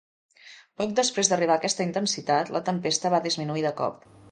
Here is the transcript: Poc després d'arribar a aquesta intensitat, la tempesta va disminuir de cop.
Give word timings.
Poc 0.81 0.95
després 0.99 1.29
d'arribar 1.33 1.57
a 1.59 1.61
aquesta 1.61 1.87
intensitat, 1.89 2.51
la 2.57 2.65
tempesta 2.73 3.15
va 3.17 3.23
disminuir 3.31 3.67
de 3.71 3.77
cop. 3.85 4.05